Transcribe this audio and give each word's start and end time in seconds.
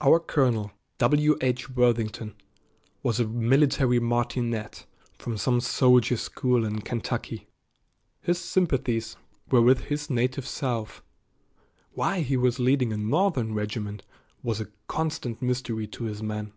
Our 0.00 0.18
colonel, 0.18 0.72
W. 0.98 1.36
H. 1.40 1.70
Worthington, 1.70 2.34
was 3.04 3.20
a 3.20 3.28
military 3.28 4.00
martinet 4.00 4.84
from 5.16 5.36
some 5.38 5.60
soldier 5.60 6.16
school 6.16 6.64
in 6.64 6.80
Kentucky. 6.80 7.46
His 8.20 8.40
sympathies 8.40 9.14
were 9.48 9.62
with 9.62 9.82
his 9.82 10.10
native 10.10 10.44
South. 10.48 11.02
Why 11.92 12.22
he 12.22 12.36
was 12.36 12.58
leading 12.58 12.92
a 12.92 12.96
Northern 12.96 13.54
regiment 13.54 14.02
was 14.42 14.60
a 14.60 14.72
constant 14.88 15.40
mystery 15.40 15.86
to 15.86 16.02
his 16.02 16.20
men. 16.20 16.52